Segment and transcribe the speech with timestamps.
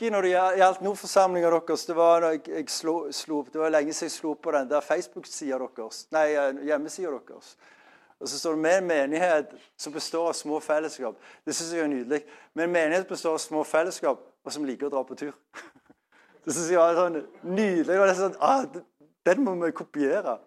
[0.00, 3.92] merke når det gjaldt Nordforsamlinga deres det var, jeg, jeg slo, slo, det var lenge
[3.92, 6.06] siden jeg slo på den der Facebook-sida deres.
[6.10, 7.56] Nei, eh, hjemmesida deres.
[8.20, 11.16] Og så står det med en menighet som består av små fellesskap.
[11.44, 12.22] Det syns jeg er nydelig.
[12.54, 15.36] Men en menighet består av små fellesskap, og som liker å dra på tur.
[16.44, 17.98] Det syns jeg var sånn nydelig.
[18.00, 18.64] Og det er sånn, ah,
[19.28, 20.38] den må vi kopiere.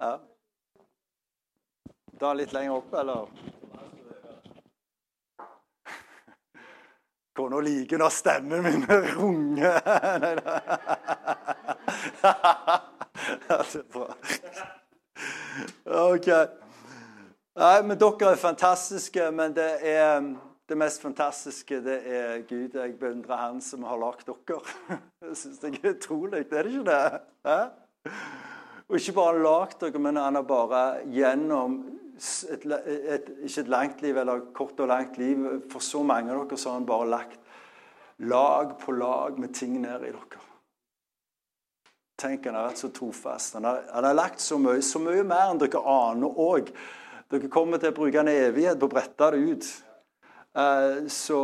[0.00, 0.14] Ja.
[2.18, 3.57] Da litt lenger opp, eller?
[7.38, 9.78] Kona liker når stemmen min runger.
[10.22, 10.58] Nei da.
[13.38, 14.08] Det er bra.
[16.08, 16.28] OK.
[17.58, 20.18] Nei, men dere er fantastiske, men det er
[20.68, 22.74] det mest fantastiske det er Gud.
[22.74, 24.60] Jeg beundrer Han som har lagd dere.
[25.28, 26.44] Jeg syns det er utrolig.
[26.50, 27.22] Det Er det ikke det?
[27.46, 27.60] Hæ?
[28.88, 31.78] Og ikke bare lagd dere, men han har bare gjennom
[32.18, 36.48] et, et, ikke et langt liv eller kort og langt liv For så mange av
[36.48, 37.38] dere så har han bare lagt
[38.18, 40.44] lag på lag med ting ned i dere.
[42.18, 43.54] Tenk, han har vært så trofast.
[43.54, 46.72] Han har, han har lagt så mye, så mye mer enn dere aner òg.
[47.30, 49.68] Dere kommer til å bruke en evighet på å brette det ut.
[50.58, 51.38] Uh, så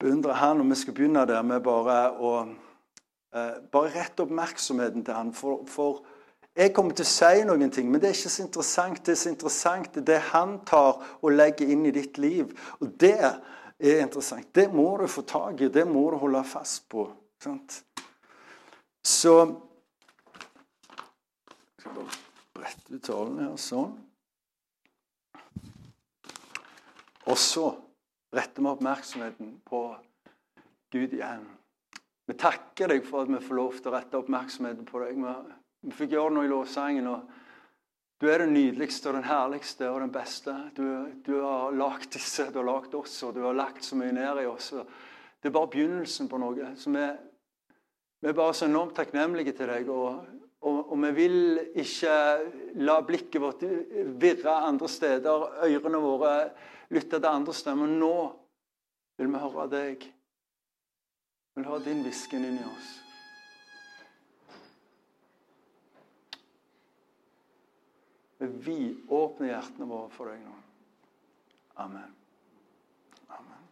[0.00, 5.18] beundrer han, og vi skal begynne der med bare å uh, bare rette oppmerksomheten til
[5.18, 5.36] han.
[5.36, 6.00] For, for
[6.54, 9.00] jeg kommer til å si noen ting, men det er ikke så interessant.
[9.02, 12.52] Det er så interessant det, han tar og legger inn i ditt liv.
[12.78, 14.52] Og det er interessant.
[14.54, 15.68] Det må du få tak i.
[15.68, 17.08] Det må du holde fast på.
[17.42, 17.82] Sant?
[19.04, 19.34] Så
[21.74, 22.14] Jeg skal bare
[22.54, 23.90] brette ut talen her sånn.
[27.28, 27.66] Og så
[28.32, 29.82] retter vi oppmerksomheten på
[30.94, 31.44] Gud igjen.
[32.24, 35.20] Vi takker deg for at vi får lov til å rette oppmerksomheten på deg.
[35.84, 37.08] Vi fikk gjøre noe i lovsangen.
[37.10, 40.54] og Du er den nydeligste og den herligste og den beste.
[40.76, 40.84] Du,
[41.26, 44.40] du har lagd disse, du har lagd oss, og du har lagt så mye ned
[44.40, 44.70] i oss.
[44.72, 46.70] Det er bare begynnelsen på noe.
[46.80, 47.04] Så vi,
[48.24, 49.92] vi er bare så enormt takknemlige til deg.
[49.92, 50.24] Og,
[50.64, 51.38] og, og, vi vil
[51.84, 52.16] ikke
[52.80, 53.68] la blikket vårt
[54.24, 56.34] virre andre steder, ørene våre
[56.96, 57.92] lytte til andre stemmer.
[57.92, 58.16] Nå
[59.20, 60.12] vil vi høre deg.
[61.52, 63.03] Vi vil ha din hvisken inni oss.
[68.46, 70.54] Vi åpner hjertene våre for deg nå.
[71.84, 72.10] Amen.
[73.28, 73.62] Amen.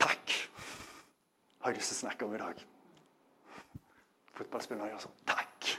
[0.00, 0.36] Takk
[1.64, 2.64] har jeg lyst til å snakke om i dag.
[4.34, 5.70] Fotballspillere gjør sånn Takk.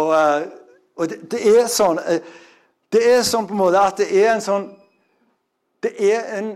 [0.00, 0.46] og, eh,
[0.96, 2.22] og det, det, er sånn eh,
[2.90, 4.66] Det er sånn på en måte at det er en sånn
[5.84, 6.50] Det er en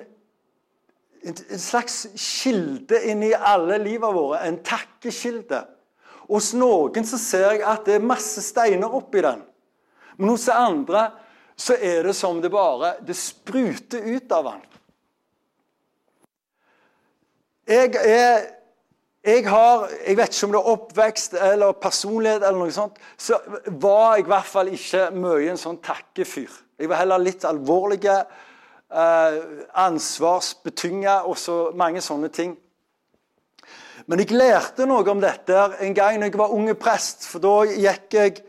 [1.24, 4.42] en slags kilde inni alle livet våre.
[4.44, 5.62] En takkekilde.
[6.28, 9.42] Hos noen så ser jeg at det er masse steiner oppi den.
[10.16, 11.08] Men hos andre
[11.56, 14.62] så er det som det bare Det spruter ut av den.
[17.68, 18.50] Jeg er
[19.24, 23.38] jeg har Jeg vet ikke om det er oppvekst eller personlighet, eller noe sånt, så
[23.66, 26.50] var jeg i hvert fall ikke mye en sånn takkefyr.
[26.76, 28.02] Jeg var heller litt alvorlig
[28.90, 32.56] ansvarsbetynga og så mange sånne ting.
[34.06, 37.24] Men jeg lærte noe om dette en gang da jeg var unge prest.
[37.28, 38.42] For da gikk jeg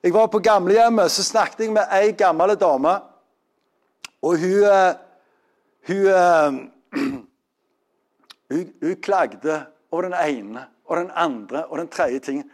[0.00, 3.00] Jeg var på gamlehjemmet, så snakket jeg med ei gammel dame.
[4.22, 4.64] Og hun
[5.86, 6.52] hun, Hun, eh,
[8.50, 12.50] hun, hun klagde over den ene og den andre og den tredje tingen.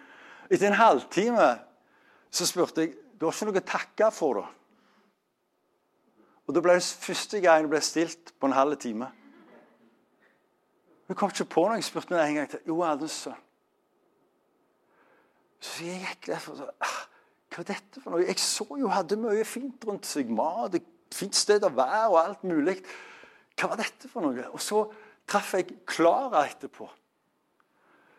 [0.50, 1.58] Etter en halvtime
[2.30, 4.34] så spurte jeg du har ikke noe å takke for.
[4.34, 4.44] da.
[6.46, 9.08] Og Da ble det første gang det ble stilt på en halv time.
[11.06, 11.78] Hun kom ikke på noe.
[11.78, 12.62] Jeg spurte meg en gang til.
[12.66, 13.34] Jo, altså.
[15.62, 17.00] Så jeg gikk der og ah,
[17.50, 18.26] Hva er dette for noe?
[18.26, 20.30] Jeg så jo hadde mye fint rundt seg.
[20.30, 20.76] Mat,
[21.14, 22.78] fint sted å være og alt mulig.
[23.56, 24.46] Hva var dette for noe?
[24.52, 24.84] Og så
[25.26, 26.88] traff jeg Klara etterpå.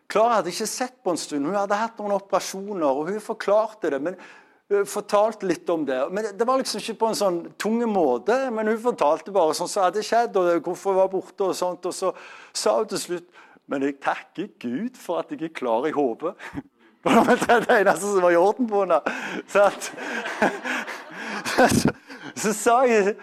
[0.07, 1.47] Klara hadde ikke sett på en stund.
[1.47, 4.01] Hun hadde hatt noen operasjoner, og hun forklarte det.
[4.01, 4.15] men
[4.69, 6.09] Eh, fortalte litt om det.
[6.11, 9.69] Men Det var liksom ikke på en sånn tung måte, men hun fortalte bare sånn
[9.71, 11.43] som hadde skjedd, og hvorfor hun var borte.
[11.47, 12.13] Og sånt, og så
[12.53, 16.35] sa hun til slutt Men jeg takker Gud for at jeg er klar i hodet.
[17.03, 18.99] Det var det eneste som var i orden på henne.
[19.47, 19.69] Så,
[21.51, 21.67] så,
[22.41, 23.15] så sa jeg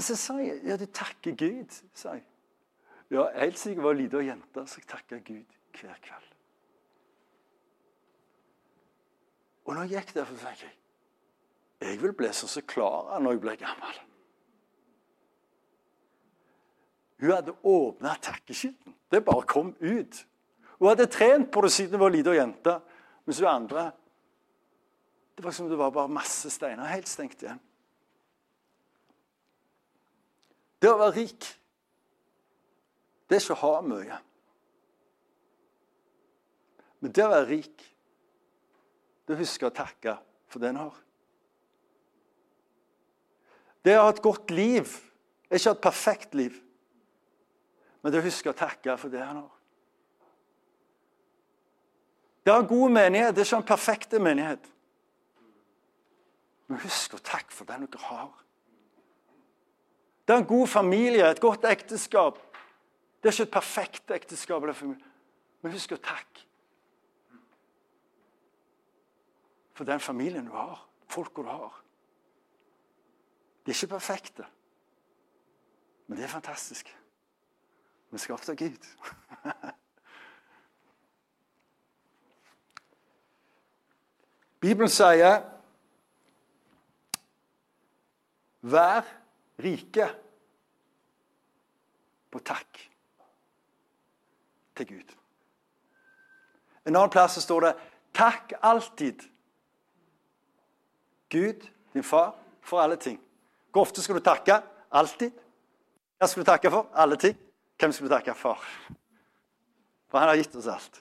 [0.00, 1.82] så sa jeg ja, du takker Gud.
[1.94, 2.24] sa jeg.
[3.10, 6.31] Ja, Helt siden jeg var lita jente, så jeg takka Gud hver kveld.
[9.72, 10.78] Og når jeg gikk der, så tenkte jeg
[11.82, 13.94] jeg vil bli sånn som Klara når jeg blir gammel.
[17.22, 18.92] Hun hadde åpna takkekilden.
[19.10, 20.18] Det bare kom ut.
[20.76, 22.74] Hun hadde trent på det siden hun var lita jente.
[23.24, 23.86] Mens hun andre
[25.32, 27.60] Det var som det var bare masse steiner helt stengt igjen.
[30.84, 31.46] Det å være rik,
[33.24, 34.18] det er ikke å ha mye.
[37.00, 37.86] Men det å være rik,
[39.32, 40.16] det husker å takke
[40.52, 40.98] for det en har.
[43.82, 44.90] Det å ha et godt liv
[45.50, 46.58] er ikke et perfekt liv,
[48.02, 49.50] men det å huske å takke for det en har.
[52.42, 54.70] Det er en god menighet, det er ikke en perfekt menighet.
[56.66, 58.30] Men husk å takke for den dere har.
[60.26, 62.38] Det er en god familie, et godt ekteskap.
[63.22, 66.48] Det er ikke et perfekt ekteskap, men husk å takke
[69.82, 71.82] for den familien du har, folka du har.
[73.66, 74.44] De er ikke perfekte,
[76.06, 76.86] men det er fantastisk.
[78.10, 78.86] Vi er skapt av Gud.
[84.62, 85.42] Bibelen sier
[88.62, 89.02] Vær
[89.58, 90.06] rike
[92.30, 92.90] på takk
[94.78, 95.10] til Gud.
[96.86, 97.74] En annen plass står det
[98.14, 99.31] 'takk alltid'.
[101.32, 103.20] Gud, din far, for alle ting.
[103.72, 104.58] Hvor ofte skal du takke?
[104.92, 105.32] Alltid.
[106.20, 106.90] Hva skal du takke for?
[106.94, 107.38] Alle ting.
[107.80, 108.60] Hvem skal du takke for?
[110.12, 111.00] For han har gitt oss alt.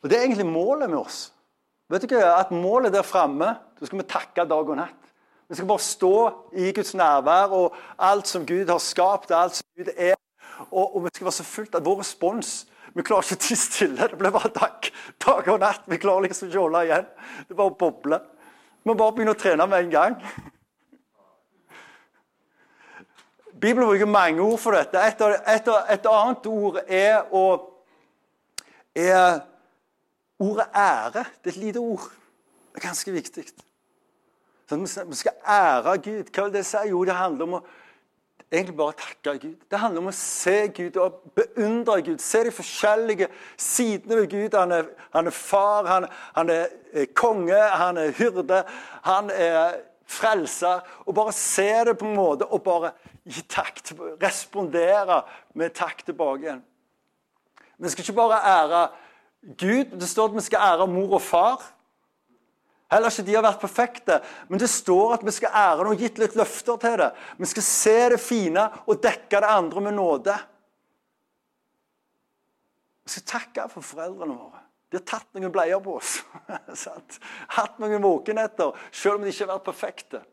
[0.00, 1.32] Og Det er egentlig målet med oss.
[1.90, 3.44] Vet du ikke, At målet der framme
[3.80, 4.96] Da skal vi takke dag og natt.
[5.48, 6.14] Vi skal bare stå
[6.52, 10.14] i Guds nærvær og alt som Gud har skapt, alt som Gud er.
[10.70, 13.58] Og, og vi skal være så fullt at vår respons Vi klarer ikke å tie
[13.58, 14.08] stille.
[14.10, 14.88] Det blir bare dag,
[15.24, 15.84] dag og natt.
[15.90, 17.10] Vi klarer liksom ikke å holde igjen.
[17.48, 18.24] Det bare bobler.
[18.80, 20.16] Vi må bare begynne å trene med en gang.
[23.60, 25.02] Bibelen bruker mange ord for dette.
[25.04, 25.22] Et,
[25.54, 27.44] et, et annet ord er å
[28.96, 29.42] er
[30.40, 32.06] Ordet ære det er et lite ord.
[32.72, 33.42] Det er ganske viktig.
[34.70, 36.30] Sånn, vi skal ære Gud.
[36.32, 36.80] Hva vil det si?
[36.88, 37.60] Jo, det handler om å
[38.52, 39.56] egentlig bare takke Gud.
[39.70, 42.18] Det handler om å se Gud og beundre Gud.
[42.22, 44.56] Se de forskjellige sidene ved Gud.
[44.58, 48.64] Han er, han er far, han, han, er eh, konge, han er hyrde,
[49.06, 49.78] han er
[50.10, 50.82] frelser.
[51.06, 52.94] Og bare se det på en måte og bare
[53.24, 53.82] gi takk.
[54.22, 55.22] Respondere
[55.54, 56.64] med takk tilbake igjen.
[57.80, 58.88] Vi skal ikke bare ære
[59.56, 61.62] Gud, Det står at vi skal ære mor og far.
[62.90, 64.16] Heller ikke de har vært perfekte,
[64.48, 67.10] men det står at vi skal ære noen og gitt litt løfter til det.
[67.38, 70.34] Vi skal se det fine og dekke det andre med nåde.
[73.06, 74.64] Vi skal takke for foreldrene våre.
[74.90, 76.16] De har tatt noen bleier på oss.
[77.56, 80.24] Hatt noen våkenetter, selv om de ikke har vært perfekte.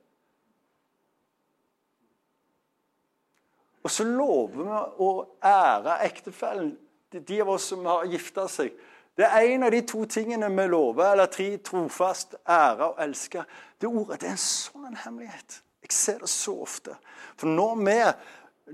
[3.86, 5.12] Og så lover vi å
[5.46, 6.74] ære ektefellen,
[7.14, 8.74] de av oss som har gifta seg.
[9.18, 13.44] Det er en av de to tingene vi lover, eller tre trofast, ære og elske.
[13.82, 15.62] Det ordet det er en sånn hemmelighet.
[15.82, 16.94] Jeg ser det så ofte.
[17.38, 17.98] For når vi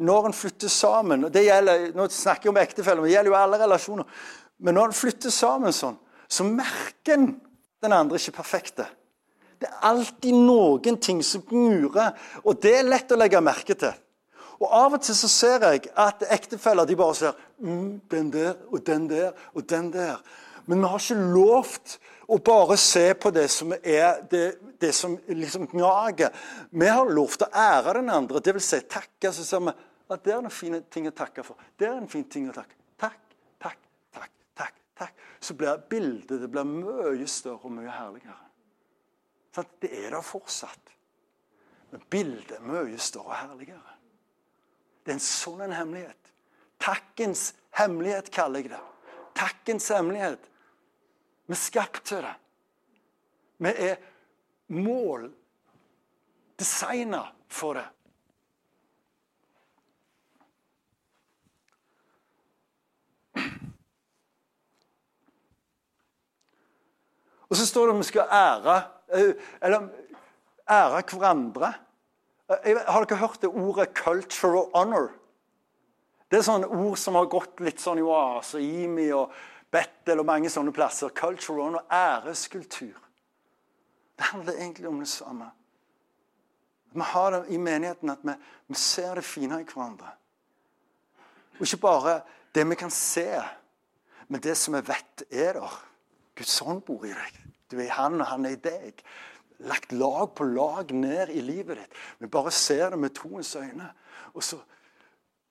[0.03, 3.31] når en flytter sammen og det gjelder, Nå snakker jeg om ektefeller, men det gjelder
[3.31, 4.21] jo alle relasjoner.
[4.65, 7.27] Men når en flytter sammen sånn, så merker en
[7.83, 8.87] den andre ikke perfekte.
[9.59, 13.93] Det er alltid noen ting som gnurer, og det er lett å legge merke til.
[14.63, 18.53] Og Av og til så ser jeg at ektefeller de bare ser mm, den der
[18.71, 20.21] og den der og den der.
[20.65, 21.97] Men vi har ikke lovt
[22.31, 24.45] å bare se på det som er det,
[24.79, 26.31] det som liksom gnager.
[26.71, 28.69] Vi har lovt å ære den andre, dvs.
[28.69, 29.33] Si, takke.
[29.35, 29.73] Så ser vi
[30.13, 31.59] at det er en fin ting å takke for.
[31.75, 32.79] Det er en fin ting å takke.
[33.03, 33.83] Takk, takk,
[34.15, 34.79] takk, takk.
[35.03, 35.27] takk.
[35.43, 38.39] Så blir bildet det blir mye større og mye herligere.
[39.53, 40.93] Sånn, det er der fortsatt.
[41.91, 43.92] Men bildet er mye større og herligere.
[45.03, 46.31] Det er en sånn en hemmelighet.
[46.83, 48.81] Takkens hemmelighet, kaller jeg det.
[49.35, 50.49] Takkens hemmelighet.
[51.47, 52.35] Vi er skapt til det.
[53.63, 53.99] Vi er
[54.73, 55.27] mål
[56.59, 57.87] designa for det.
[67.53, 68.75] Og så står det at vi skal ære
[69.13, 69.89] eh, eller
[70.73, 71.73] ære hverandre.
[72.63, 75.11] Eh, har dere hørt det ordet 'cultural honor'?
[76.31, 79.33] Det er sånne ord som har gått litt sånn i Oase, Imi og
[79.71, 81.09] Bettel og mange sånne plasser.
[81.09, 82.97] Cultural honor, æreskultur.
[84.17, 85.51] Det handler egentlig om det samme.
[86.93, 88.33] Vi har det i menigheten at vi,
[88.67, 90.09] vi ser det fine i hverandre.
[91.59, 92.21] Og ikke bare
[92.55, 93.41] det vi kan se,
[94.27, 95.79] men det som vi vet er der.
[96.35, 97.39] Guds ånd bor i deg.
[97.69, 99.03] Du er i han, og han er i deg.
[99.63, 101.97] Lagt lag på lag ned i livet ditt.
[102.19, 103.89] Vi bare ser det med troens øyne.
[104.33, 104.59] Og så,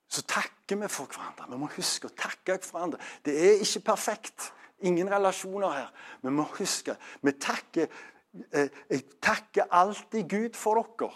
[0.08, 1.48] så takker vi for hverandre.
[1.50, 3.00] Vi må huske å takke hverandre.
[3.24, 4.52] Det er ikke perfekt.
[4.82, 5.92] Ingen relasjoner her.
[6.22, 7.86] Vi må huske vi takker,
[8.50, 11.12] eh, Jeg takker alltid Gud for dere,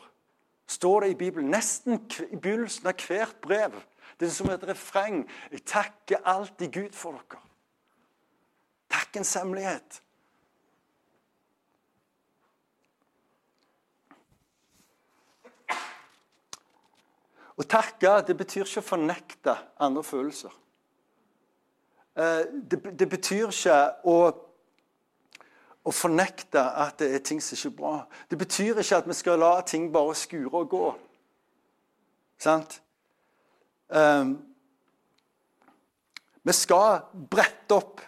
[0.67, 1.51] står det i Bibelen.
[1.51, 1.99] Nesten
[2.31, 3.75] i begynnelsen av hvert brev.
[4.21, 5.27] Det er som et refreng.
[5.53, 7.43] Jeg takker alltid Gud for dere.
[8.91, 10.03] Takkens hemmelighet.
[17.57, 20.53] Å takke det betyr ikke å fornekte andre følelser.
[22.17, 23.77] Eh, det, det betyr ikke
[24.09, 24.17] å,
[25.85, 27.95] å, fornekte at det er ting som ikke er bra.
[28.29, 30.91] Det betyr ikke at vi skal la ting bare skure og gå.
[32.41, 32.81] Sant?
[33.89, 34.37] Um,
[36.45, 38.03] vi skal brette opp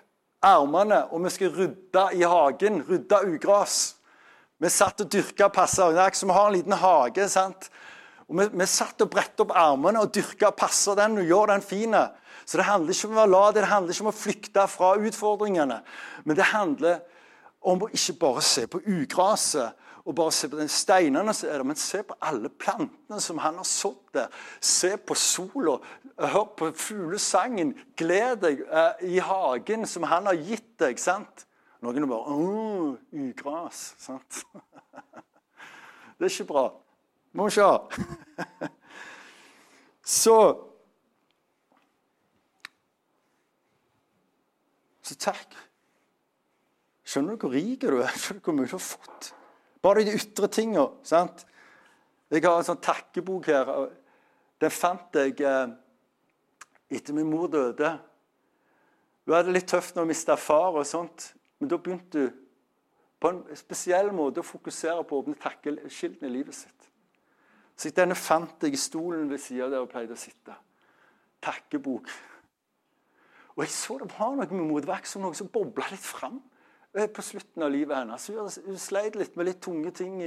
[0.45, 2.83] armene, og vi skal rydde i hagen.
[2.89, 3.79] Rydde ugras.
[4.59, 5.93] Vi satt og dyrka passer.
[5.95, 7.29] Det er ikke som vi har en liten hage.
[7.29, 7.71] sant?
[8.29, 11.57] Og vi, vi satt og brettet opp armene og dyrka og passa den og gjorde
[11.57, 11.97] den fin.
[12.45, 14.95] Så det handler ikke om å være lat, det handler ikke om å flykte fra
[15.01, 15.83] utfordringene.
[16.25, 17.01] Men det handler
[17.69, 21.59] om å ikke bare se på ugraset og bare se på den steinene som er
[21.59, 24.31] der, men se på alle plantene som han har sådd der.
[24.65, 25.77] Se på sola,
[26.17, 27.75] hør på fuglesangen.
[27.99, 30.97] Gled deg eh, i hagen som han har gitt deg.
[31.01, 31.45] sant?
[31.85, 33.83] Noen er bare Å, ugras.
[34.01, 34.41] Sant?
[36.19, 36.65] Det er ikke bra.
[37.33, 37.63] Må se.
[40.19, 40.39] Så
[45.09, 45.55] Så takk.
[47.09, 48.13] Skjønner du hvor rik du er?
[48.21, 49.31] Skjønner du hvor mye du har fått?
[49.81, 50.85] Bare de ytre tinga.
[51.09, 53.71] Jeg har en sånn takkebok her.
[54.61, 55.71] Den fant jeg eh,
[56.93, 57.95] etter min mor døde.
[59.25, 61.31] Hun hadde det litt tøft når hun mista far, og sånt,
[61.61, 62.45] men da begynte hun
[63.19, 66.88] på en spesiell måte å fokusere på å åpne takkeskiltene i livet sitt.
[67.79, 70.57] Så denne fant jeg i stolen ved sida der hun pleide å sitte.
[71.45, 72.11] Takkebok.
[73.55, 76.41] Og jeg så det var noe med motverk som noe som bobla litt fram
[76.95, 78.27] eh, på slutten av livet hennes.
[78.67, 80.19] Hun sleit litt med litt tunge ting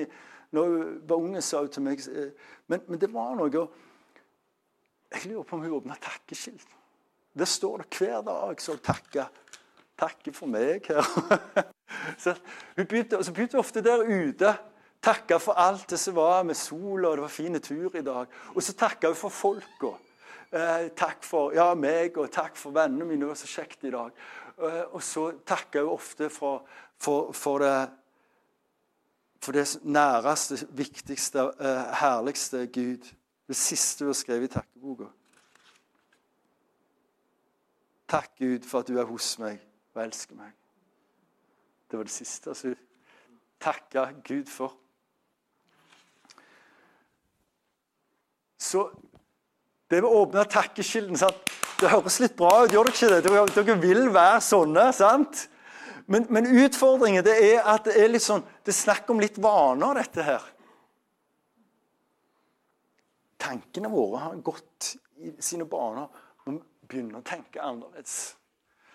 [0.52, 2.04] når hun var unge, sa hun til meg.
[2.08, 2.32] Eh,
[2.72, 3.68] men, men, det var noe
[5.12, 6.68] Jeg lurer på om hun åpna takkeskilt.
[7.36, 9.28] Der står det hver dag så takke.
[10.00, 11.04] Takke for meg her.
[12.24, 12.36] så
[12.78, 14.56] hun begynte, så begynte hun ofte der ute
[15.02, 18.28] Takka for alt det som var med sola, og det var fin tur i dag.
[18.54, 19.96] Og så takka hun for folka.
[20.52, 23.24] Eh, takk for ja, meg, og takk for vennene mine.
[23.24, 24.12] Det var så kjekt i dag.
[24.60, 26.68] Eh, og så takka hun ofte for,
[27.02, 27.90] for, for, det,
[29.42, 33.10] for, det næreste, viktigste, eh, herligste Gud.
[33.48, 35.10] Det siste hun har skrevet i takkeboka.
[38.12, 39.58] Takk, Gud, for at du er hos meg
[39.96, 40.54] og elsker meg.
[41.90, 42.54] Det var det siste.
[42.54, 42.76] Altså,
[43.60, 44.78] takka Gud for.
[48.62, 48.86] Så
[49.90, 51.50] det med å åpne takkekilden sant?
[51.82, 53.22] Det høres litt bra ut, gjør det ikke det?
[53.26, 55.48] Dere, dere vil være sånne, sant?
[56.12, 59.40] Men, men, utfordringen det er at det er litt sånn, det er snakk om litt
[59.42, 60.46] vaner, dette her.
[63.42, 66.12] Tankene våre har gått i sine baner.
[66.46, 68.36] Vi begynner å tenke annerledes.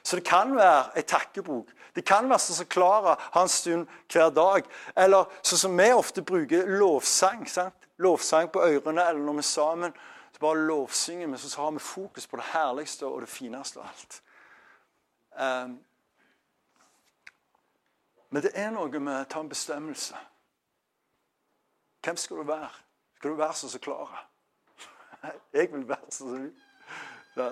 [0.07, 1.73] Så det kan være ei takkebok.
[1.97, 4.69] Det kan være sånn som Klara har en stund hver dag.
[4.95, 7.47] Eller sånn som vi ofte bruker lovsang.
[7.51, 7.75] sant?
[7.99, 9.97] lovsang på ørene, eller når vi er sammen
[10.37, 13.87] så bare lovsynger vi, så har vi fokus på det herligste og det fineste av
[13.89, 14.23] alt.
[15.33, 15.79] Um,
[18.31, 20.19] men det er noe med å ta en bestemmelse.
[22.05, 22.69] Hvem skal du være?
[23.17, 24.27] Skal du være sånn som Klara?
[25.57, 27.49] Jeg vil være sånn som du.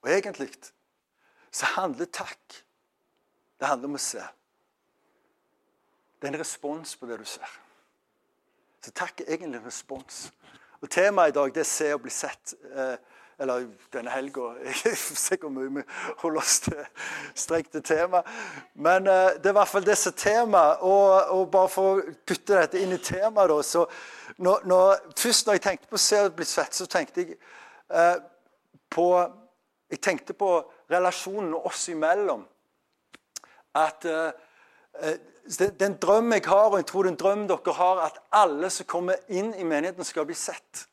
[0.00, 0.50] Og egentlig
[1.50, 2.64] så handler takk
[3.60, 4.22] Det handler om å se.
[6.16, 7.50] Det er en respons på det du ser.
[8.80, 10.30] Så takk er egentlig en respons.
[10.80, 12.54] Og Temaet i dag det er 'se og bli sett'.
[12.72, 12.96] Eh,
[13.40, 14.52] eller denne helga.
[15.24, 15.84] Se hvor mye vi
[16.20, 16.82] holder oss til
[17.34, 18.22] strengt til tema.
[18.74, 20.78] Men eh, det er i hvert fall er temaet.
[20.80, 23.86] Og, og, bare for å putte dette inn i temaet, så
[24.38, 27.36] når, når, Først når jeg tenkte på 'se og bli svett, så tenkte jeg
[27.90, 28.16] eh,
[28.90, 29.08] på
[29.90, 30.50] Jeg tenkte på
[30.90, 32.44] relasjonen oss imellom.
[33.74, 34.30] At uh,
[35.58, 38.86] det er drøm jeg har, og jeg tror er drøm dere har, at alle som
[38.86, 40.86] kommer inn i menigheten, skal bli sett.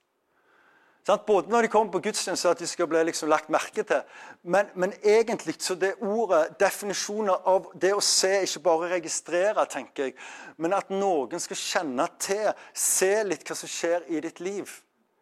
[1.08, 4.02] Sånn, både når de kommer på gudstjeneste, at de skal bli liksom lagt merke til.
[4.44, 10.10] Men, men, egentlig så det ordet, definisjoner av det å se, ikke bare registrere, tenker
[10.10, 10.18] jeg,
[10.60, 14.74] men at noen skal kjenne til, se litt hva som skjer i ditt liv.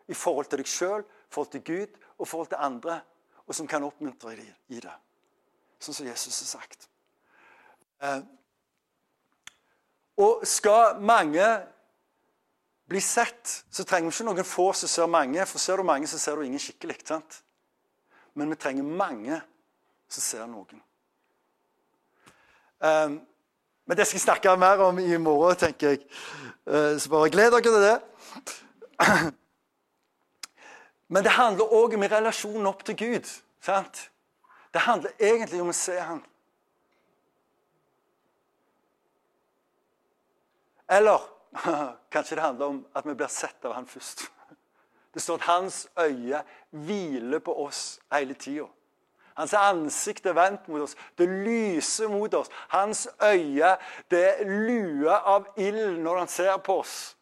[0.10, 2.98] I forhold til deg sjøl, forhold til Gud og forhold til andre,
[3.46, 4.98] og som kan oppmuntre deg i det.
[5.78, 6.90] Sånn som Jesus har sagt.
[8.02, 8.26] Eh,
[10.26, 11.46] og skal mange
[12.88, 15.46] bli sett, så trenger vi ikke noen få som ser mange.
[15.50, 17.00] For ser du mange, så ser du ingen skikkelig.
[17.08, 17.42] sant?
[18.34, 19.42] Men vi trenger mange
[20.10, 20.82] som ser noen.
[22.80, 23.22] Um,
[23.86, 26.06] men det skal jeg snakke mer om i morgen, tenker jeg.
[26.66, 27.98] Uh, så bare gled dere til det.
[31.08, 33.28] Men det handler òg om relasjonen opp til Gud.
[33.62, 34.10] sant?
[34.74, 36.24] Det handler egentlig om å se Han.
[40.90, 41.22] Eller
[42.14, 44.28] kanskje det handler om at vi blir sett av Han først.
[45.14, 48.66] Det står at hans øye hviler på oss hele tida.
[49.36, 50.96] Hans ansikt er vendt mot oss.
[51.18, 52.50] Det lyser mot oss.
[52.72, 53.76] Hans øye
[54.12, 57.16] det er lue av ild når han ser på oss.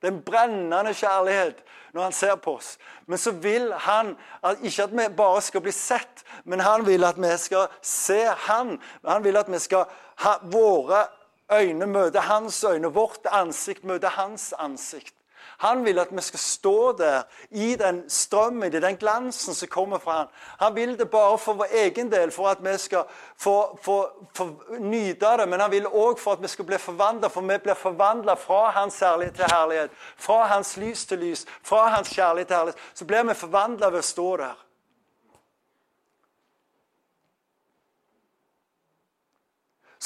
[0.00, 1.62] Det er en brennende kjærlighet
[1.94, 2.76] når han ser på oss.
[3.06, 4.12] Men så vil han
[4.42, 8.20] at, ikke at vi bare skal bli sett, men han vil at vi skal se
[8.46, 8.76] han.
[9.06, 9.86] Han vil at vi skal
[10.22, 11.06] ha våre
[11.52, 15.14] øyne møter hans øyne, vårt ansikt møter hans ansikt.
[15.58, 19.98] Han vil at vi skal stå der i den strømmen, i den glansen som kommer
[19.98, 20.26] fra han.
[20.58, 23.04] Han vil det bare for vår egen del, for at vi skal
[23.38, 25.48] få, få, få nyte det.
[25.48, 28.70] Men han vil òg for at vi skal bli forvandla, for vi blir forvandla fra
[28.70, 29.90] hans herlighet til herlighet.
[30.16, 32.80] Fra hans lys til lys, fra hans kjærlighet til herlighet.
[32.94, 34.65] Så blir vi forvandla ved å stå der.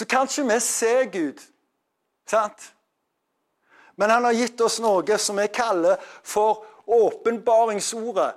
[0.00, 1.40] Så kanskje vi ser Gud.
[2.30, 2.72] Sant?
[3.96, 8.30] Men han har gitt oss noe som vi kaller for åpenbaringsordet.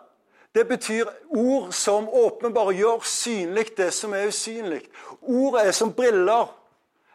[0.51, 4.81] Det betyr ord som åpenbare gjør synlig det som er usynlig.
[5.21, 6.51] Ordet er som briller.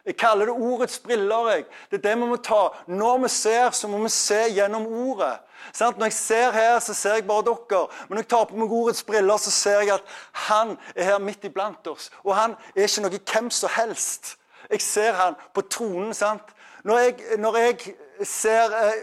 [0.09, 1.49] Jeg kaller det ordets briller.
[1.49, 1.65] Jeg.
[1.91, 2.63] Det er det vi må ta.
[2.87, 5.35] Når vi ser, så må vi se gjennom ordet.
[5.79, 7.81] Når jeg ser her, så ser jeg bare dere.
[8.07, 10.15] Men når jeg tar på meg ordets briller, så ser jeg at
[10.47, 12.09] han er her midt iblant oss.
[12.23, 14.33] Og han er ikke noe hvem som helst.
[14.71, 16.13] Jeg ser han på tronen.
[16.13, 16.55] sant?
[16.83, 18.99] Når jeg, når jeg ser eh,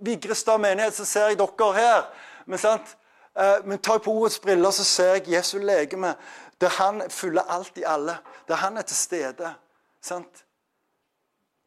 [0.00, 2.02] Vigrestad menighet, så ser jeg dere her.
[2.46, 2.96] Men, sant?
[3.36, 6.14] Eh, men tar jeg på ordets briller, så ser jeg Jesu legeme.
[6.60, 8.16] Der han fyller alt i alle.
[8.48, 9.54] Der han er til stede.
[10.00, 10.47] Sant?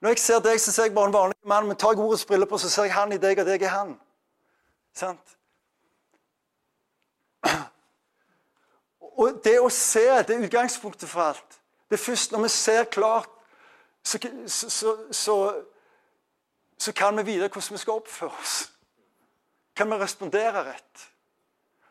[0.01, 2.25] Når jeg ser deg, så ser jeg bare en vanlig mann, men tar jeg ordets
[2.25, 3.93] briller på, så ser jeg han i deg, og deg er han.
[4.97, 5.37] Sant?
[9.21, 11.59] Og det å se, det er utgangspunktet for alt.
[11.89, 13.29] Det er først når vi ser klart,
[14.03, 15.35] så, så, så,
[16.77, 18.55] så kan vi vite hvordan vi skal oppføre oss.
[19.77, 21.05] Kan vi respondere rett?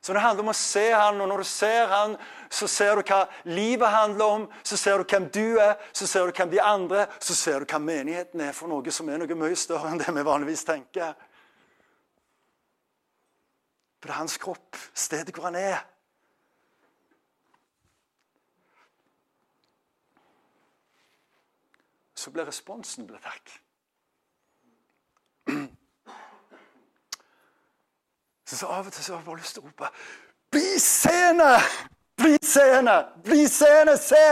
[0.00, 2.16] Så Det handler om å se han, og når du ser han,
[2.50, 4.46] så ser du hva livet handler om.
[4.64, 7.66] Så ser du hvem du er, så ser du hvem de andre Så ser du
[7.68, 11.12] hva menigheten er for noe som er noe mye større enn det vi vanligvis tenker.
[14.00, 15.82] For det er hans kropp, stedet hvor han er.
[22.16, 23.52] Så ble responsen ble takk.
[28.56, 29.90] Så av og til så har jeg bare lyst til å rope
[30.50, 31.52] Bli seende!
[32.18, 32.96] Bli seende!
[33.24, 33.94] Bli seende!
[34.02, 34.24] Se!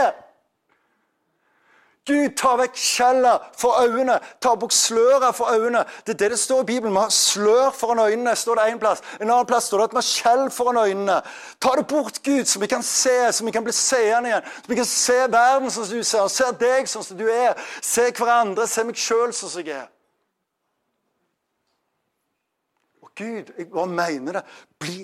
[2.09, 4.15] Gud, ta vekk skjellet for øynene.
[4.41, 5.83] Ta bort sløret for øynene.
[6.07, 6.95] Det er det det står i Bibelen.
[6.95, 8.35] Vi har slør foran øynene.
[8.35, 11.21] står det En plass En annen plass står det at vi har skjell foran øynene.
[11.61, 14.41] Ta det bort, Gud, så vi kan se, så vi kan bli seende igjen.
[14.55, 17.53] Så vi kan se verden som du ser, se deg sånn som du er.
[17.81, 19.87] Se hverandre, se meg sjøl sånn som jeg er.
[23.19, 24.43] Gud, bare mener det.
[24.79, 25.03] Bli,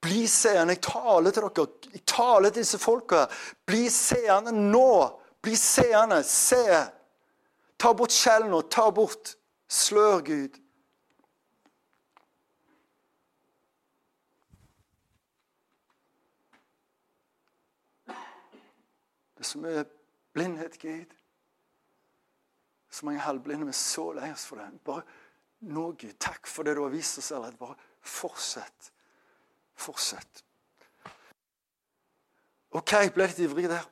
[0.00, 0.76] bli seende.
[0.76, 1.66] Jeg taler til dere.
[1.92, 3.24] Jeg taler til disse folka.
[3.66, 4.88] Bli seende nå.
[5.42, 6.22] Bli seende.
[6.28, 6.64] Se.
[7.80, 8.60] Ta bort kjell nå.
[8.68, 9.34] Ta bort
[9.72, 10.60] slør, Gud.
[19.42, 19.84] Det er så mye
[20.36, 21.16] blindhet, Gud.
[22.90, 23.64] Så mange halvblinde.
[23.66, 24.68] Vi er så lei oss for det.
[24.84, 25.02] Bare
[25.62, 27.58] nå, Gud, takk for det du har vist oss allerede.
[27.60, 28.92] Bare fortsett.
[29.78, 30.44] Fortsett.
[32.72, 33.84] OK, jeg ble litt ivrig der.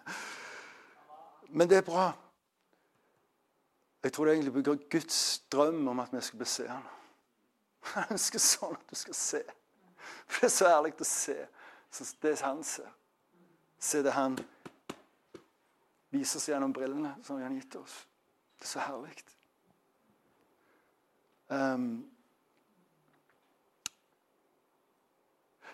[1.56, 2.10] Men det er bra.
[4.02, 5.20] Jeg tror det egentlig bygger Guds
[5.52, 6.96] drøm om at vi skal bli seende.
[7.94, 9.42] Han ønsker sånn at du skal se.
[10.26, 11.36] For det er så ærlig å se
[12.22, 12.90] det han ser.
[13.80, 14.36] Se det han
[16.14, 17.96] viser oss gjennom brillene som han har gitt oss.
[18.58, 19.14] Det er så herlig.
[21.50, 22.04] Um,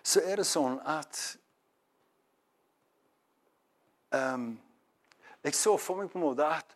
[0.01, 1.19] så er det sånn at
[4.15, 4.55] um,
[5.45, 6.73] Jeg så for meg på en måte at,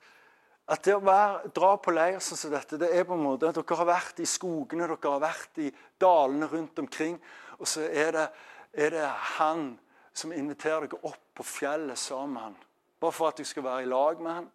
[0.68, 3.48] At det å være, dra på leir sånn som dette, det er på en måte
[3.48, 7.16] at dere har vært i skogene, dere har vært i dalene rundt omkring,
[7.56, 8.28] og så er det,
[8.76, 9.08] er det
[9.38, 9.72] han
[10.12, 12.54] som inviterer dere opp på fjellet sammen.
[13.00, 14.50] Bare for at dere skal være i lag med han.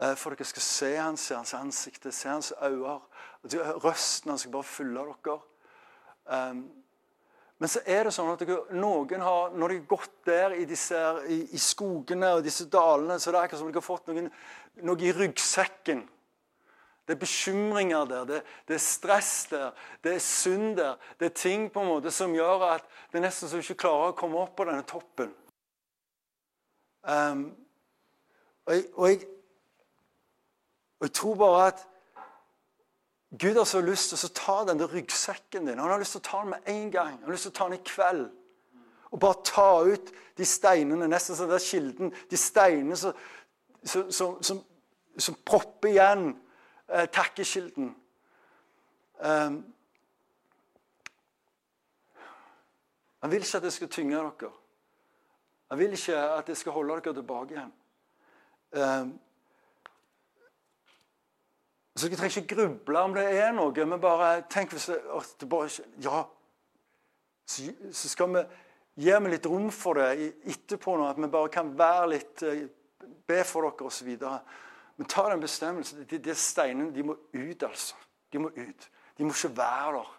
[0.00, 3.00] Eh, for dere skal se hans, se hans ansikt, se hans øyne.
[3.84, 5.40] Røsten hans skal bare fylle dere.
[6.30, 6.60] Um,
[7.60, 10.96] men så er det sånn at noen har, når de har gått der i, disse,
[11.28, 14.30] i, i skogene og disse dalene, så det er akkurat som de har fått noen,
[14.86, 16.00] noe i ryggsekken.
[17.04, 20.96] Det er bekymringer der, det, det, er stress der, det er synd der.
[21.20, 23.82] Det er ting på en måte som gjør at det er nesten så du ikke
[23.82, 25.34] klarer å komme opp på denne toppen.
[27.02, 27.44] Um,
[28.64, 29.20] og, jeg, og, jeg,
[31.00, 31.86] og jeg tror bare at
[33.40, 35.78] Gud har så lyst til å ta den ryggsekken din.
[35.78, 37.12] Han har lyst til å ta den med en gang.
[37.20, 38.24] Han har lyst til å ta den i kveld.
[39.10, 42.12] Og bare ta ut de steinene, nesten som den kilden.
[42.30, 43.14] De steinene som,
[43.84, 44.60] som, som,
[45.16, 46.26] som propper igjen
[46.90, 47.94] eh, takkekilden.
[49.20, 49.62] Um,
[53.20, 54.52] han vil ikke at det skal tynge dere.
[55.70, 57.74] Han vil ikke at det skal holde dere tilbake igjen.
[58.74, 59.18] Um,
[62.00, 65.00] så Jeg trenger ikke gruble om det er noe, men bare tenk hvis det,
[65.40, 65.68] det bare,
[66.00, 66.24] Ja,
[67.44, 68.44] så, så, skal vi
[69.04, 72.68] gi meg litt rom for det etterpå, nå, at vi bare kan være litt eh,
[73.30, 74.08] Be for dere osv.
[74.98, 76.02] Men ta den bestemmelsen.
[76.10, 77.96] De, de steinene de må ut, altså.
[78.32, 78.88] De må ut.
[79.16, 80.10] De må ikke være der.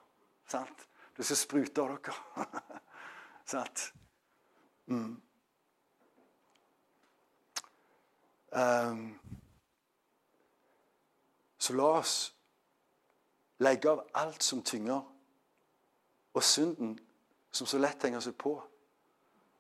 [0.50, 0.86] sant?
[1.18, 2.48] Det skal sprute av dere.
[3.54, 3.84] sant?
[4.88, 5.20] Mm.
[8.52, 9.04] Um,
[11.62, 12.16] så la oss
[13.62, 15.02] legge av alt som tynger,
[16.34, 16.96] og synden
[17.52, 18.56] som så lett henger seg på,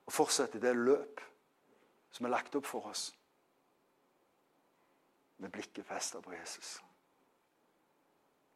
[0.05, 1.21] og fortsette det løp
[2.11, 3.11] som er lagt opp for oss,
[5.37, 6.79] med blikket festet på Jesus.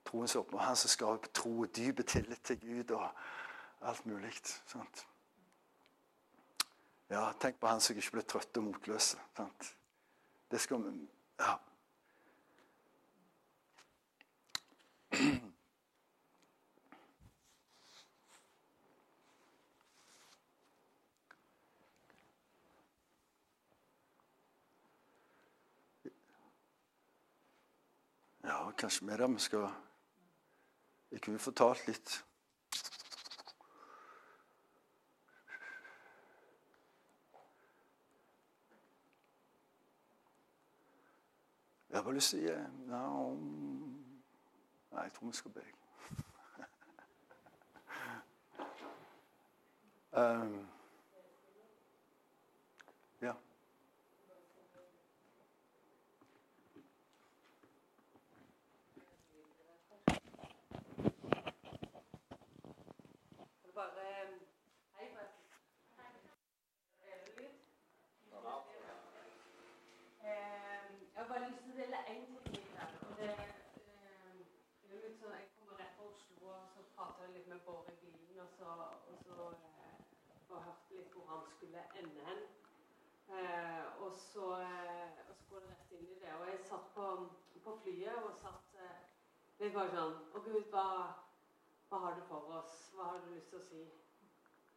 [0.06, 3.10] Troens som og Han som skaper tro og dype tillit til Gud og
[3.82, 4.34] alt mulig.
[4.46, 5.06] Sant?
[7.10, 9.16] Ja, Tenk på han som ikke ble trøtt og motløs.
[9.38, 9.72] Sant?
[10.52, 11.08] Det skal vi
[11.40, 11.58] Ja.
[15.16, 15.22] Ja,
[28.78, 29.70] kanskje mer vi skal
[31.12, 32.26] Jeg kunne fortalt litt.
[41.90, 42.50] Jeg har bare lyst til
[42.92, 43.75] å
[44.96, 45.02] gi no.
[45.02, 45.62] Nei, jeg tror vi skal be.
[50.14, 50.68] um,
[53.22, 53.34] ja.
[71.16, 72.90] Jeg har bare lyst til å dele én ting her.
[73.10, 73.30] og det
[74.90, 77.60] det er litt sånn, Jeg kommer rett fra Oslo og så pratet jeg litt med
[77.66, 78.40] Bård i bilen.
[78.44, 78.68] Og så,
[79.12, 79.86] og så eh,
[80.50, 82.42] og hørte litt hvor han skulle ende hen.
[83.36, 86.34] Eh, og, så, eh, og så går det rett inn i det.
[86.40, 87.08] Og jeg satt på,
[87.66, 89.02] på flyet og satt eh,
[89.60, 90.86] litt bare sånn Å Gud, hva,
[91.90, 92.78] hva har du for oss?
[92.96, 93.84] Hva har du lyst til å si?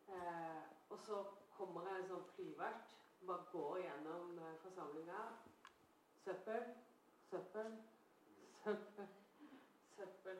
[0.08, 1.22] Eh, og så
[1.58, 2.96] kommer en sånn flyvert.
[3.28, 5.22] Bare går gjennom eh, forsamlinga.
[6.24, 6.74] Søppel,
[7.30, 7.78] søppel,
[8.64, 9.16] søppel
[9.98, 10.38] søppel.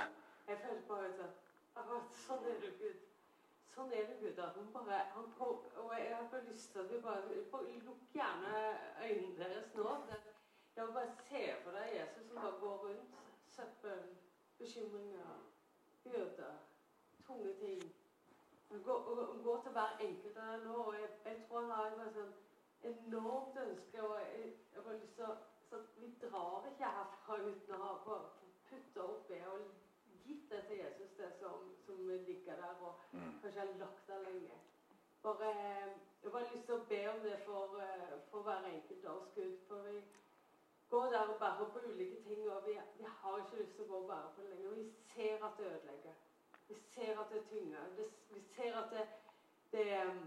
[0.48, 1.38] Jeg følte bare sånn
[2.20, 3.09] Sånn er det Gud.
[3.80, 4.38] Sånn er Gud.
[4.38, 7.78] at han bare, han kom, og Jeg har bare lyst til at vi bare, bare
[7.86, 8.50] Lukk gjerne
[9.04, 9.94] øynene deres nå.
[10.76, 13.16] Jeg vil bare se for deg Jesus som bare går rundt.
[13.54, 14.02] Søppel,
[14.58, 15.32] bekymringer,
[16.04, 16.60] byrder,
[17.26, 17.82] tunge ting.
[18.84, 18.98] Gå,
[19.44, 20.76] gå til hver enkelt av dere nå.
[20.82, 22.34] og jeg, jeg, tror han har et sånn
[22.92, 24.02] enormt ønske.
[24.02, 25.36] og jeg, jeg har lyst til å,
[25.70, 28.24] så Vi drar ikke herfra uten å ha på
[28.68, 29.64] putte oppi og
[30.30, 33.20] gitt det til Jesus, det som, som ligger der og mm.
[33.42, 34.58] kanskje har lagt der lenge.
[35.22, 35.48] Bare,
[36.22, 39.18] jeg har bare lyst til å be om det for, eh, for hver enkelt av
[39.20, 39.58] oss, Gud.
[39.68, 39.98] For vi
[40.90, 43.90] går der og bærer på ulike ting, og vi, vi, har ikke lyst til å
[43.90, 44.76] gå og bære på det lenger.
[44.78, 46.16] Vi ser at det ødelegger.
[46.68, 47.90] Vi ser at det tynger.
[48.30, 49.06] Vi ser at det,
[49.72, 50.22] det um,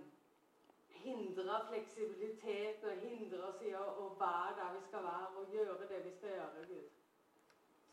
[0.89, 5.89] hindrer fleksibiliteten og hindrer oss i å, å være der vi skal være, og gjøre
[5.89, 7.02] det vi skal gjøre, Gud.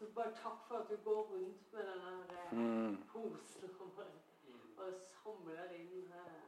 [0.00, 3.02] Så bare takk for at du går rundt med den der eh, mm.
[3.12, 3.90] posen og
[4.76, 6.46] bare, samler inn eh,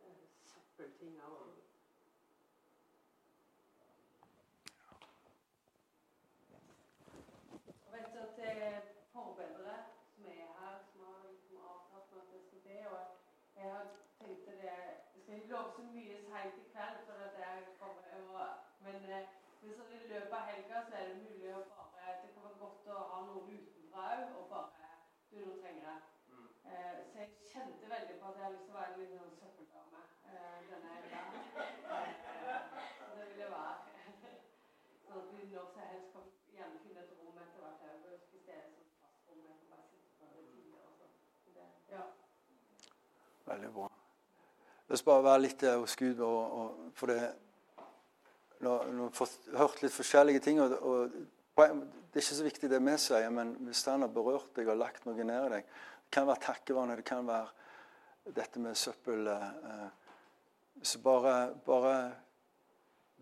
[0.00, 1.30] eh, uh, uh, søppeltinga.
[7.90, 8.80] Vet at det er
[9.12, 9.74] forbedre
[10.14, 12.86] som er her, som har liksom jeg.
[12.86, 13.02] Og
[13.56, 13.86] jeg har
[14.18, 18.48] tenkt det Jeg skal ikke love så mye seint i kveld, for at jeg kommer,
[18.80, 18.96] men,
[19.60, 20.43] hvis det løper
[43.48, 43.88] Veldig bra.
[44.88, 46.20] La oss bare være litt der hos Gud.
[46.24, 47.22] Og, og, for det
[48.64, 50.60] Nå nå har hørt litt forskjellige ting.
[50.62, 51.16] Og, og
[51.54, 54.78] Det er ikke så viktig det vi sier, men hvis han har berørt deg og
[54.78, 59.26] lagt noe ned i deg Det kan være takkevannet, det kan være dette med søppel
[59.26, 59.88] eh, eh,
[60.82, 61.34] Så bare,
[61.66, 61.96] bare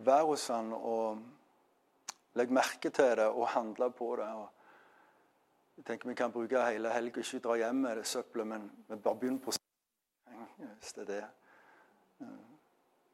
[0.05, 1.23] vær hos han og
[2.39, 4.29] legg merke til det og handle på det.
[4.29, 4.49] og
[5.77, 9.01] jeg tenker Vi kan bruke hele helga, ikke dra hjem med det søppelet, men, men
[9.01, 9.53] bare begynne på
[10.69, 11.25] hvis det er det.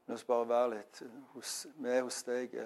[0.09, 1.03] La oss bare være litt
[1.35, 2.57] hos, er hos deg.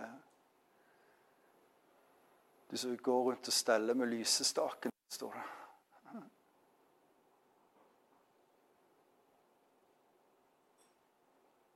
[2.70, 5.48] Du som går rundt og steller med lysestaken, står det.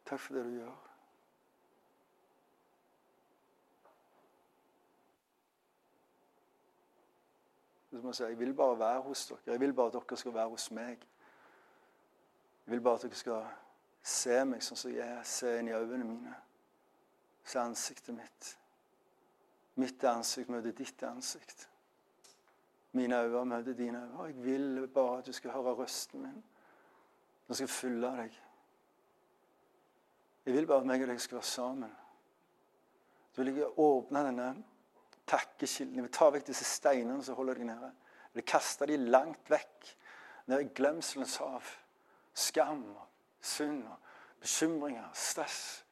[0.06, 0.74] Takk for det du gjør.
[8.20, 9.38] Jeg vil bare være hos dere.
[9.46, 11.06] Jeg vil bare at dere skal være hos meg.
[12.66, 13.44] Jeg vil bare at dere skal
[14.02, 15.22] se meg sånn som jeg er.
[15.22, 16.34] Se inn i øynene mine.
[17.46, 18.48] Se ansiktet mitt.
[19.78, 21.68] Mitt ansikt møter ditt ansikt.
[22.96, 24.26] Mine øyne møter dine øyne.
[24.26, 26.42] Jeg vil bare at du skal høre røsten min.
[27.46, 28.42] Den skal fylle deg.
[30.46, 31.94] Jeg vil bare at meg og deg skal være sammen.
[33.32, 34.50] Så vil jeg åpne denne
[35.26, 35.94] takkekilden.
[35.94, 37.90] Jeg vil ta vekk disse steinene som holder deg nede.
[38.32, 39.90] Jeg vil kaste dem langt vekk,
[40.46, 41.76] ned i glemselens hav.
[42.36, 43.06] Skam, og
[43.40, 43.86] synd,
[44.40, 45.86] bekymringer, stress.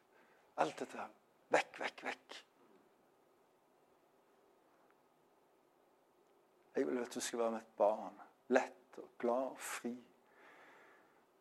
[0.61, 1.07] Alt dette.
[1.49, 2.37] Vekk, vekk, vekk.
[6.77, 8.21] Jeg vil at du skal være med et barn.
[8.49, 9.95] Lett og glad og fri.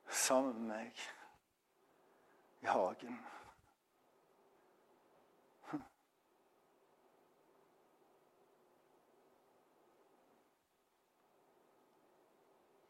[0.10, 1.06] Sammen med meg
[2.62, 3.20] i hagen.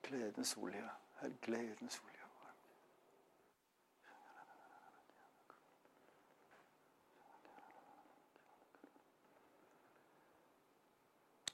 [0.04, 0.90] Gledens olje.
[1.24, 2.24] Hell gledens olje.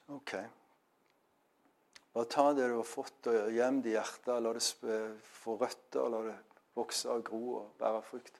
[0.09, 0.33] Ok.
[2.13, 4.31] Bare ta det du har fått, og gjem det i hjertet.
[4.41, 4.63] La det
[5.35, 6.33] få røtter, la det
[6.73, 8.39] vokse og gro og bære frukt.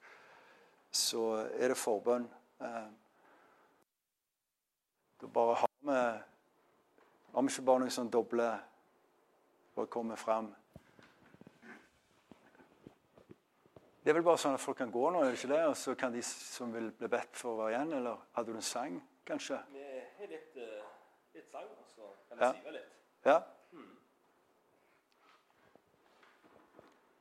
[0.89, 2.25] Så er det forbønn.
[2.65, 2.87] Eh,
[5.19, 8.49] Da bare har vi Har vi ikke bare noe sånn doble
[9.75, 10.49] for å komme fram?
[14.09, 15.57] Det er vel bare sånn at folk kan gå nå, er det ikke det?
[15.69, 18.57] Og så kan de som vil bli bedt for å være igjen, eller hadde du
[18.57, 18.95] en sang,
[19.29, 19.59] kanskje?
[19.69, 19.83] Vi
[20.17, 20.87] har litt, eh,
[21.35, 22.47] litt sang, og så kan Ja.
[22.47, 22.95] jeg skrive litt.
[23.29, 23.35] Ja?